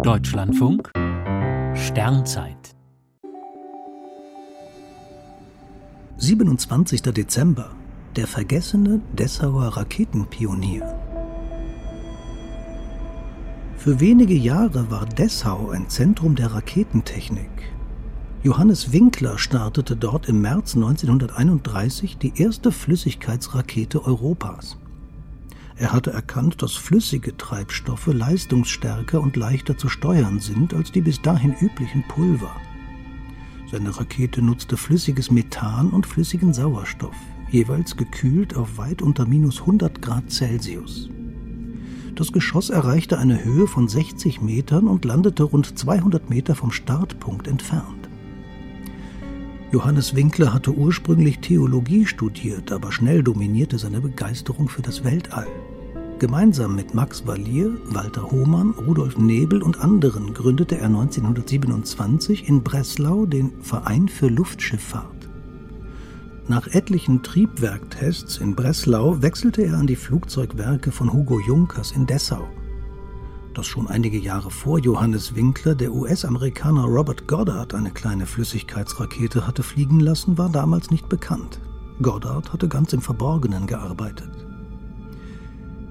Deutschlandfunk 0.00 0.90
Sternzeit 1.74 2.74
27. 6.16 7.02
Dezember 7.02 7.70
Der 8.16 8.26
vergessene 8.26 9.00
Dessauer 9.12 9.76
Raketenpionier 9.76 10.98
Für 13.76 14.00
wenige 14.00 14.34
Jahre 14.34 14.90
war 14.90 15.04
Dessau 15.06 15.68
ein 15.68 15.88
Zentrum 15.88 16.34
der 16.34 16.54
Raketentechnik. 16.54 17.72
Johannes 18.42 18.92
Winkler 18.92 19.38
startete 19.38 19.94
dort 19.94 20.28
im 20.28 20.40
März 20.40 20.74
1931 20.74 22.18
die 22.18 22.32
erste 22.34 22.72
Flüssigkeitsrakete 22.72 24.04
Europas. 24.04 24.78
Er 25.76 25.92
hatte 25.92 26.12
erkannt, 26.12 26.62
dass 26.62 26.72
flüssige 26.72 27.36
Treibstoffe 27.36 28.06
leistungsstärker 28.06 29.20
und 29.20 29.36
leichter 29.36 29.76
zu 29.76 29.88
steuern 29.88 30.38
sind 30.38 30.74
als 30.74 30.92
die 30.92 31.00
bis 31.00 31.22
dahin 31.22 31.54
üblichen 31.60 32.04
Pulver. 32.08 32.54
Seine 33.70 33.96
Rakete 33.98 34.42
nutzte 34.42 34.76
flüssiges 34.76 35.30
Methan 35.30 35.90
und 35.90 36.06
flüssigen 36.06 36.52
Sauerstoff, 36.52 37.16
jeweils 37.50 37.96
gekühlt 37.96 38.54
auf 38.54 38.76
weit 38.76 39.00
unter 39.00 39.26
minus 39.26 39.60
100 39.60 40.02
Grad 40.02 40.30
Celsius. 40.30 41.08
Das 42.14 42.32
Geschoss 42.32 42.68
erreichte 42.68 43.18
eine 43.18 43.42
Höhe 43.42 43.66
von 43.66 43.88
60 43.88 44.42
Metern 44.42 44.86
und 44.86 45.06
landete 45.06 45.44
rund 45.44 45.78
200 45.78 46.28
Meter 46.28 46.54
vom 46.54 46.70
Startpunkt 46.70 47.48
entfernt. 47.48 48.08
Johannes 49.72 50.14
Winkler 50.14 50.52
hatte 50.52 50.74
ursprünglich 50.74 51.38
Theologie 51.38 52.04
studiert, 52.04 52.70
aber 52.72 52.92
schnell 52.92 53.22
dominierte 53.22 53.78
seine 53.78 54.02
Begeisterung 54.02 54.68
für 54.68 54.82
das 54.82 55.02
Weltall. 55.02 55.46
Gemeinsam 56.22 56.76
mit 56.76 56.94
Max 56.94 57.26
Valier, 57.26 57.76
Walter 57.86 58.30
Hohmann, 58.30 58.70
Rudolf 58.70 59.18
Nebel 59.18 59.60
und 59.60 59.80
anderen 59.80 60.32
gründete 60.32 60.78
er 60.78 60.86
1927 60.86 62.48
in 62.48 62.62
Breslau 62.62 63.26
den 63.26 63.60
Verein 63.60 64.06
für 64.06 64.28
Luftschifffahrt. 64.28 65.28
Nach 66.46 66.68
etlichen 66.68 67.24
Triebwerktests 67.24 68.38
in 68.38 68.54
Breslau 68.54 69.20
wechselte 69.20 69.62
er 69.62 69.74
an 69.74 69.88
die 69.88 69.96
Flugzeugwerke 69.96 70.92
von 70.92 71.12
Hugo 71.12 71.40
Junkers 71.40 71.90
in 71.90 72.06
Dessau. 72.06 72.46
Dass 73.52 73.66
schon 73.66 73.88
einige 73.88 74.18
Jahre 74.18 74.52
vor 74.52 74.78
Johannes 74.78 75.34
Winkler 75.34 75.74
der 75.74 75.92
US-Amerikaner 75.92 76.84
Robert 76.84 77.26
Goddard 77.26 77.74
eine 77.74 77.90
kleine 77.90 78.26
Flüssigkeitsrakete 78.26 79.44
hatte 79.44 79.64
fliegen 79.64 79.98
lassen, 79.98 80.38
war 80.38 80.50
damals 80.50 80.92
nicht 80.92 81.08
bekannt. 81.08 81.58
Goddard 82.00 82.52
hatte 82.52 82.68
ganz 82.68 82.92
im 82.92 83.00
Verborgenen 83.00 83.66
gearbeitet. 83.66 84.51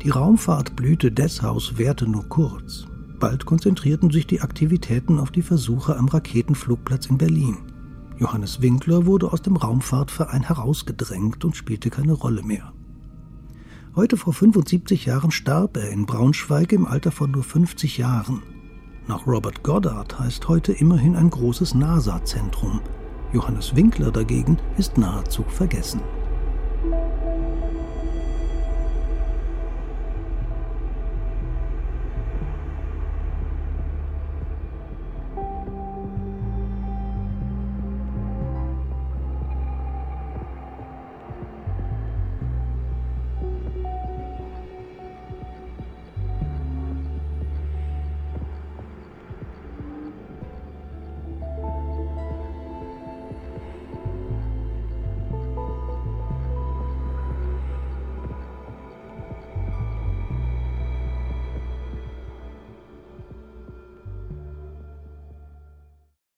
Die 0.04 0.10
Raumfahrtblüte 0.10 1.12
Dessaus 1.12 1.78
währte 1.78 2.08
nur 2.08 2.28
kurz. 2.28 2.88
Bald 3.20 3.46
konzentrierten 3.46 4.10
sich 4.10 4.26
die 4.26 4.42
Aktivitäten 4.42 5.20
auf 5.20 5.30
die 5.30 5.44
Versuche 5.44 5.96
am 5.96 6.08
Raketenflugplatz 6.08 7.06
in 7.06 7.20
Berlin. 7.20 7.58
Johannes 8.18 8.64
Winkler 8.64 9.06
wurde 9.06 9.32
aus 9.32 9.44
dem 9.44 9.56
Raumfahrtverein 9.56 10.42
herausgedrängt 10.42 11.46
und 11.46 11.56
spielte 11.56 11.92
keine 11.92 12.14
Rolle 12.14 12.42
mehr. 12.42 12.74
Heute 13.96 14.18
vor 14.18 14.34
75 14.34 15.06
Jahren 15.06 15.30
starb 15.30 15.78
er 15.78 15.92
in 15.92 16.08
Braunschweig 16.08 16.72
im 16.72 16.88
Alter 16.88 17.12
von 17.12 17.30
nur 17.30 17.44
50 17.44 18.00
Jahren. 18.00 18.42
Nach 19.08 19.28
Robert 19.28 19.62
Goddard 19.62 20.20
heißt 20.20 20.48
heute 20.48 20.74
immerhin 20.74 21.16
ein 21.16 21.30
großes 21.30 21.76
NASA-Zentrum. 21.76 22.82
Johannes 23.34 23.76
Winkler 23.76 24.12
dagegen 24.12 24.58
ist 24.78 24.98
nahezu 24.98 25.44
vergessen. 25.44 26.02